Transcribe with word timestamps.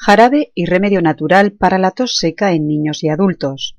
Jarabe 0.00 0.52
y 0.54 0.66
remedio 0.66 1.02
natural 1.02 1.54
para 1.54 1.76
la 1.76 1.90
tos 1.90 2.16
seca 2.16 2.52
en 2.52 2.68
niños 2.68 3.02
y 3.02 3.08
adultos. 3.08 3.76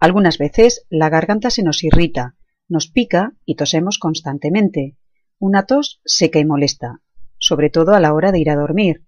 Algunas 0.00 0.38
veces 0.38 0.86
la 0.88 1.10
garganta 1.10 1.50
se 1.50 1.62
nos 1.62 1.84
irrita, 1.84 2.36
nos 2.68 2.88
pica 2.88 3.34
y 3.44 3.56
tosemos 3.56 3.98
constantemente. 3.98 4.96
Una 5.38 5.66
tos 5.66 6.00
seca 6.06 6.38
y 6.38 6.46
molesta, 6.46 7.02
sobre 7.36 7.68
todo 7.68 7.92
a 7.92 8.00
la 8.00 8.14
hora 8.14 8.32
de 8.32 8.40
ir 8.40 8.48
a 8.48 8.56
dormir. 8.56 9.04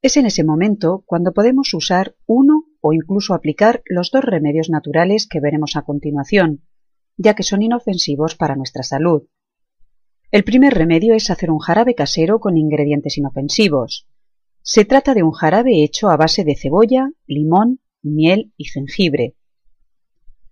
Es 0.00 0.16
en 0.16 0.24
ese 0.24 0.44
momento 0.44 1.04
cuando 1.04 1.34
podemos 1.34 1.74
usar 1.74 2.16
uno 2.24 2.64
o 2.80 2.94
incluso 2.94 3.34
aplicar 3.34 3.82
los 3.84 4.10
dos 4.10 4.24
remedios 4.24 4.70
naturales 4.70 5.26
que 5.26 5.40
veremos 5.40 5.76
a 5.76 5.82
continuación, 5.82 6.62
ya 7.18 7.34
que 7.34 7.42
son 7.42 7.60
inofensivos 7.60 8.34
para 8.34 8.56
nuestra 8.56 8.82
salud. 8.82 9.24
El 10.30 10.42
primer 10.42 10.72
remedio 10.72 11.14
es 11.14 11.28
hacer 11.28 11.50
un 11.50 11.58
jarabe 11.58 11.94
casero 11.94 12.40
con 12.40 12.56
ingredientes 12.56 13.18
inofensivos. 13.18 14.08
Se 14.62 14.84
trata 14.84 15.14
de 15.14 15.24
un 15.24 15.32
jarabe 15.32 15.82
hecho 15.82 16.08
a 16.08 16.16
base 16.16 16.44
de 16.44 16.54
cebolla, 16.54 17.10
limón, 17.26 17.80
miel 18.00 18.52
y 18.56 18.66
jengibre. 18.66 19.34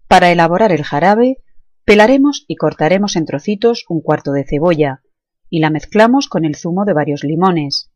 Para 0.09 0.33
elaborar 0.33 0.73
el 0.73 0.83
jarabe, 0.83 1.39
pelaremos 1.85 2.45
y 2.49 2.57
cortaremos 2.57 3.15
en 3.15 3.25
trocitos 3.25 3.85
un 3.89 4.01
cuarto 4.01 4.33
de 4.33 4.45
cebolla 4.45 5.03
y 5.49 5.61
la 5.61 5.71
mezclamos 5.71 6.29
con 6.29 6.45
el 6.45 6.57
zumo 6.57 6.85
de 6.85 6.93
varios 6.93 7.23
limones. 7.23 7.93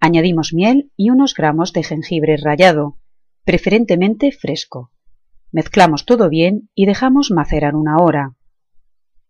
Añadimos 0.00 0.52
miel 0.52 0.90
y 0.96 1.10
unos 1.10 1.34
gramos 1.34 1.72
de 1.72 1.84
jengibre 1.84 2.36
rallado, 2.36 2.98
preferentemente 3.44 4.32
fresco. 4.32 4.90
Mezclamos 5.52 6.06
todo 6.06 6.28
bien 6.28 6.70
y 6.74 6.86
dejamos 6.86 7.30
macerar 7.30 7.76
una 7.76 7.98
hora. 7.98 8.34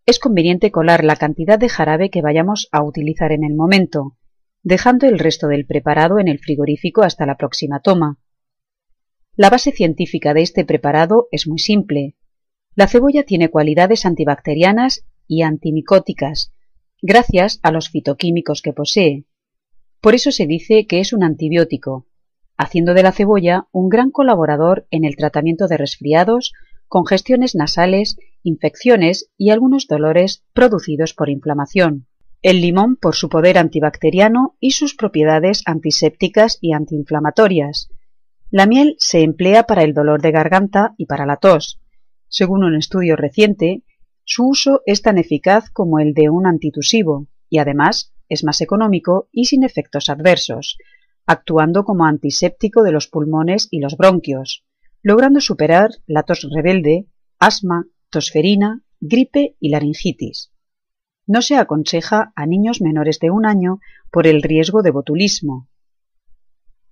Es 0.07 0.19
conveniente 0.19 0.71
colar 0.71 1.05
la 1.05 1.17
cantidad 1.17 1.59
de 1.59 1.69
jarabe 1.69 2.09
que 2.09 2.23
vayamos 2.23 2.69
a 2.73 2.83
utilizar 2.83 3.33
en 3.33 3.45
el 3.45 3.55
momento, 3.55 4.17
dejando 4.67 5.07
el 5.07 5.21
resto 5.21 5.47
del 5.47 5.65
preparado 5.65 6.19
en 6.19 6.27
el 6.27 6.41
frigorífico 6.41 7.05
hasta 7.05 7.25
la 7.25 7.37
próxima 7.37 7.79
toma. 7.79 8.19
La 9.37 9.49
base 9.49 9.71
científica 9.71 10.35
de 10.35 10.43
este 10.43 10.65
preparado 10.65 11.29
es 11.31 11.47
muy 11.47 11.61
simple. 11.61 12.17
La 12.75 12.89
cebolla 12.89 13.23
tiene 13.23 13.49
cualidades 13.49 14.05
antibacterianas 14.05 15.07
y 15.29 15.43
antimicóticas, 15.43 16.53
gracias 17.01 17.61
a 17.63 17.71
los 17.71 17.91
fitoquímicos 17.91 18.61
que 18.61 18.73
posee. 18.73 19.25
Por 20.01 20.17
eso 20.17 20.33
se 20.33 20.49
dice 20.49 20.89
que 20.89 20.99
es 20.99 21.13
un 21.13 21.23
antibiótico, 21.23 22.09
haciendo 22.57 22.93
de 22.93 23.05
la 23.05 23.13
cebolla 23.13 23.69
un 23.71 23.89
gran 23.89 24.11
colaborador 24.11 24.89
en 24.91 25.05
el 25.05 25.15
tratamiento 25.15 25.69
de 25.69 25.77
resfriados, 25.77 26.53
congestiones 26.89 27.55
nasales, 27.55 28.17
infecciones 28.43 29.31
y 29.37 29.51
algunos 29.51 29.87
dolores 29.87 30.45
producidos 30.53 31.15
por 31.15 31.31
inflamación. 31.31 32.09
El 32.43 32.61
limón 32.61 32.97
por 32.97 33.15
su 33.15 33.29
poder 33.29 33.59
antibacteriano 33.59 34.57
y 34.61 34.73
sus 34.73 34.95
propiedades 34.95 35.63
antisépticas 35.67 36.59
y 36.61 36.73
antiinflamatorias. 36.73 37.89
La 38.51 38.67
miel 38.67 38.95
se 38.99 39.23
emplea 39.23 39.65
para 39.65 39.83
el 39.83 39.95
dolor 39.95 40.23
de 40.23 40.31
garganta 40.31 40.95
y 40.97 41.07
para 41.07 41.27
la 41.27 41.39
tos. 41.39 41.81
Según 42.29 42.65
un 42.65 42.77
estudio 42.77 43.17
reciente, 43.17 43.83
su 44.25 44.49
uso 44.49 44.83
es 44.87 45.03
tan 45.03 45.19
eficaz 45.19 45.71
como 45.71 45.99
el 45.99 46.13
de 46.13 46.31
un 46.31 46.47
antitusivo 46.47 47.27
y 47.49 47.59
además 47.59 48.13
es 48.29 48.45
más 48.45 48.61
económico 48.61 49.29
y 49.33 49.47
sin 49.47 49.65
efectos 49.65 50.09
adversos, 50.11 50.79
actuando 51.27 51.85
como 51.85 52.05
antiséptico 52.05 52.83
de 52.83 52.93
los 52.93 53.09
pulmones 53.09 53.69
y 53.71 53.81
los 53.81 53.97
bronquios, 53.97 54.65
logrando 55.03 55.41
superar 55.41 55.91
la 56.07 56.23
tos 56.23 56.47
rebelde, 56.53 57.07
asma, 57.39 57.87
tosferina, 58.11 58.83
gripe 59.01 59.57
y 59.61 59.71
laringitis. 59.71 60.53
No 61.27 61.43
se 61.43 61.57
aconseja 61.57 62.33
a 62.37 62.47
niños 62.47 62.81
menores 62.81 63.19
de 63.19 63.31
un 63.31 63.47
año 63.47 63.81
por 64.13 64.27
el 64.29 64.43
riesgo 64.43 64.83
de 64.83 64.93
botulismo. 64.93 65.69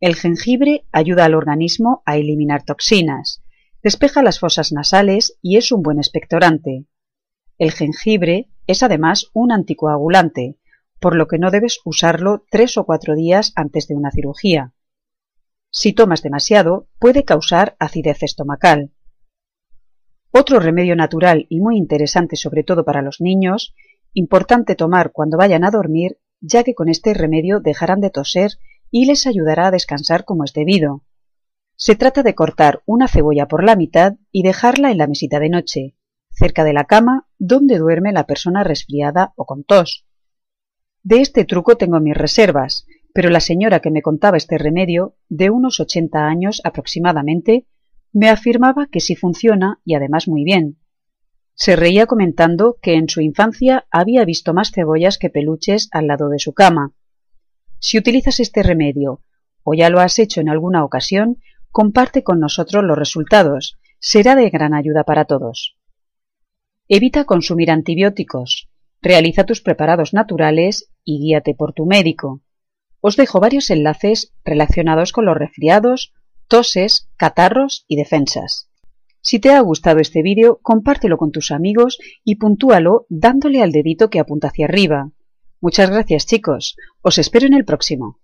El 0.00 0.16
jengibre 0.16 0.86
ayuda 0.90 1.24
al 1.24 1.34
organismo 1.34 2.02
a 2.04 2.16
eliminar 2.16 2.64
toxinas, 2.64 3.42
despeja 3.82 4.22
las 4.22 4.40
fosas 4.40 4.72
nasales 4.72 5.38
y 5.40 5.56
es 5.56 5.70
un 5.70 5.82
buen 5.82 5.98
expectorante. 5.98 6.86
El 7.58 7.70
jengibre 7.70 8.50
es 8.66 8.82
además 8.82 9.30
un 9.34 9.52
anticoagulante, 9.52 10.58
por 10.98 11.14
lo 11.14 11.28
que 11.28 11.38
no 11.38 11.50
debes 11.50 11.80
usarlo 11.84 12.44
tres 12.50 12.76
o 12.76 12.84
cuatro 12.84 13.14
días 13.14 13.52
antes 13.54 13.86
de 13.86 13.94
una 13.94 14.10
cirugía. 14.10 14.72
Si 15.70 15.92
tomas 15.92 16.22
demasiado, 16.22 16.88
puede 16.98 17.24
causar 17.24 17.76
acidez 17.78 18.22
estomacal. 18.22 18.92
Otro 20.32 20.58
remedio 20.58 20.96
natural 20.96 21.46
y 21.48 21.60
muy 21.60 21.76
interesante 21.76 22.36
sobre 22.36 22.64
todo 22.64 22.84
para 22.84 23.02
los 23.02 23.20
niños, 23.20 23.74
importante 24.14 24.74
tomar 24.74 25.12
cuando 25.12 25.36
vayan 25.36 25.64
a 25.64 25.70
dormir, 25.70 26.18
ya 26.40 26.64
que 26.64 26.74
con 26.74 26.88
este 26.88 27.12
remedio 27.12 27.60
dejarán 27.60 28.00
de 28.00 28.10
toser 28.10 28.52
y 28.90 29.06
les 29.06 29.26
ayudará 29.26 29.66
a 29.66 29.70
descansar 29.70 30.24
como 30.24 30.44
es 30.44 30.52
debido. 30.52 31.02
Se 31.76 31.96
trata 31.96 32.22
de 32.22 32.34
cortar 32.34 32.82
una 32.86 33.08
cebolla 33.08 33.48
por 33.48 33.64
la 33.64 33.76
mitad 33.76 34.14
y 34.30 34.42
dejarla 34.42 34.90
en 34.92 34.98
la 34.98 35.08
mesita 35.08 35.40
de 35.40 35.48
noche, 35.50 35.96
cerca 36.30 36.64
de 36.64 36.72
la 36.72 36.84
cama 36.84 37.28
donde 37.38 37.78
duerme 37.78 38.12
la 38.12 38.26
persona 38.26 38.64
resfriada 38.64 39.32
o 39.36 39.44
con 39.44 39.64
tos. 39.64 40.06
De 41.02 41.20
este 41.20 41.44
truco 41.44 41.76
tengo 41.76 42.00
mis 42.00 42.16
reservas, 42.16 42.86
pero 43.12 43.30
la 43.30 43.40
señora 43.40 43.80
que 43.80 43.90
me 43.90 44.02
contaba 44.02 44.36
este 44.36 44.58
remedio, 44.58 45.16
de 45.28 45.50
unos 45.50 45.80
ochenta 45.80 46.26
años 46.26 46.60
aproximadamente, 46.64 47.66
me 48.12 48.28
afirmaba 48.28 48.86
que 48.86 49.00
sí 49.00 49.16
funciona 49.16 49.80
y 49.84 49.94
además 49.94 50.28
muy 50.28 50.44
bien. 50.44 50.78
Se 51.54 51.76
reía 51.76 52.06
comentando 52.06 52.78
que 52.82 52.94
en 52.94 53.08
su 53.08 53.20
infancia 53.20 53.86
había 53.90 54.24
visto 54.24 54.52
más 54.54 54.72
cebollas 54.72 55.18
que 55.18 55.30
peluches 55.30 55.88
al 55.92 56.08
lado 56.08 56.28
de 56.28 56.38
su 56.38 56.52
cama. 56.52 56.92
Si 57.78 57.96
utilizas 57.98 58.40
este 58.40 58.62
remedio 58.62 59.22
o 59.62 59.74
ya 59.74 59.88
lo 59.88 60.00
has 60.00 60.18
hecho 60.18 60.40
en 60.40 60.48
alguna 60.48 60.84
ocasión, 60.84 61.38
comparte 61.70 62.22
con 62.22 62.38
nosotros 62.40 62.84
los 62.84 62.98
resultados. 62.98 63.78
Será 63.98 64.36
de 64.36 64.50
gran 64.50 64.74
ayuda 64.74 65.04
para 65.04 65.24
todos. 65.24 65.76
Evita 66.88 67.24
consumir 67.24 67.70
antibióticos. 67.70 68.68
Realiza 69.00 69.44
tus 69.44 69.62
preparados 69.62 70.12
naturales 70.12 70.90
y 71.04 71.18
guíate 71.20 71.54
por 71.54 71.72
tu 71.72 71.86
médico. 71.86 72.42
Os 73.00 73.16
dejo 73.16 73.40
varios 73.40 73.70
enlaces 73.70 74.34
relacionados 74.44 75.12
con 75.12 75.24
los 75.24 75.36
resfriados, 75.36 76.12
toses, 76.48 77.08
catarros 77.16 77.84
y 77.88 77.96
defensas. 77.96 78.70
Si 79.24 79.38
te 79.38 79.52
ha 79.52 79.60
gustado 79.60 80.00
este 80.00 80.22
vídeo, 80.22 80.60
compártelo 80.60 81.16
con 81.16 81.32
tus 81.32 81.50
amigos 81.50 81.98
y 82.24 82.36
puntúalo 82.36 83.06
dándole 83.08 83.62
al 83.62 83.72
dedito 83.72 84.10
que 84.10 84.20
apunta 84.20 84.48
hacia 84.48 84.66
arriba. 84.66 85.12
Muchas 85.62 85.88
gracias 85.88 86.26
chicos, 86.26 86.76
os 87.00 87.16
espero 87.16 87.46
en 87.46 87.54
el 87.54 87.64
próximo. 87.64 88.18